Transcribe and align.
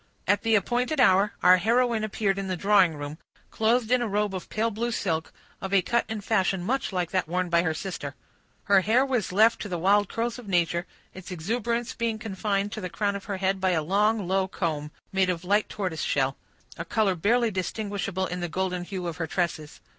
At 0.27 0.41
the 0.41 0.55
appointed 0.55 0.99
hour, 0.99 1.33
our 1.43 1.57
heroine 1.57 2.03
appeared 2.03 2.39
in 2.39 2.47
the 2.47 2.57
drawing 2.57 2.95
room, 2.95 3.19
clothed 3.51 3.91
in 3.91 4.01
a 4.01 4.07
robe 4.07 4.33
of 4.33 4.49
pale 4.49 4.71
blue 4.71 4.91
silk, 4.91 5.31
of 5.61 5.75
a 5.75 5.83
cut 5.83 6.05
and 6.09 6.23
fashion 6.25 6.63
much 6.63 6.91
like 6.91 7.11
that 7.11 7.27
worn 7.27 7.49
by 7.49 7.61
her 7.61 7.75
sister. 7.75 8.15
Her 8.63 8.81
hair 8.81 9.05
was 9.05 9.31
left 9.31 9.61
to 9.61 9.69
the 9.69 9.77
wild 9.77 10.09
curls 10.09 10.39
of 10.39 10.47
nature, 10.47 10.87
its 11.13 11.29
exuberance 11.29 11.93
being 11.93 12.17
confined 12.17 12.71
to 12.71 12.81
the 12.81 12.89
crown 12.89 13.15
of 13.15 13.25
her 13.25 13.37
head 13.37 13.61
by 13.61 13.73
a 13.73 13.83
long, 13.83 14.27
low 14.27 14.47
comb, 14.47 14.89
made 15.11 15.29
of 15.29 15.43
light 15.45 15.69
tortoise 15.69 16.01
shell; 16.01 16.35
a 16.79 16.83
color 16.83 17.13
barely 17.13 17.51
distinguishable 17.51 18.25
in 18.25 18.39
the 18.39 18.49
golden 18.49 18.83
hue 18.83 19.05
of 19.05 19.17
her 19.17 19.27
tresses. 19.27 19.81